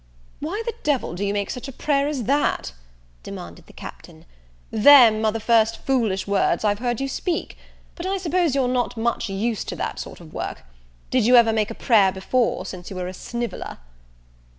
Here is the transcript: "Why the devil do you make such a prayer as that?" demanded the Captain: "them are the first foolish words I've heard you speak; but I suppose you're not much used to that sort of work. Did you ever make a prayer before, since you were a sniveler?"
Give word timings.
"Why 0.39 0.63
the 0.65 0.73
devil 0.81 1.13
do 1.13 1.23
you 1.23 1.31
make 1.31 1.51
such 1.51 1.67
a 1.67 1.71
prayer 1.71 2.07
as 2.07 2.23
that?" 2.23 2.71
demanded 3.21 3.67
the 3.67 3.73
Captain: 3.73 4.25
"them 4.71 5.23
are 5.23 5.31
the 5.31 5.39
first 5.39 5.77
foolish 5.85 6.25
words 6.25 6.63
I've 6.63 6.79
heard 6.79 6.99
you 6.99 7.07
speak; 7.07 7.55
but 7.93 8.07
I 8.07 8.17
suppose 8.17 8.55
you're 8.55 8.67
not 8.67 8.97
much 8.97 9.29
used 9.29 9.67
to 9.69 9.75
that 9.75 9.99
sort 9.99 10.19
of 10.19 10.33
work. 10.33 10.63
Did 11.11 11.27
you 11.27 11.35
ever 11.35 11.53
make 11.53 11.69
a 11.69 11.75
prayer 11.75 12.11
before, 12.11 12.65
since 12.65 12.89
you 12.89 12.95
were 12.95 13.07
a 13.07 13.13
sniveler?" 13.13 13.77